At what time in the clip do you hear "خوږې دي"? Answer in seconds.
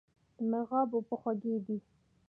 1.21-1.77